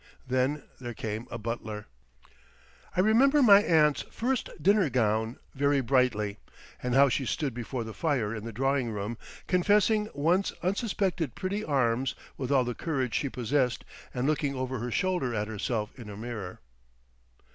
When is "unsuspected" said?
10.63-11.35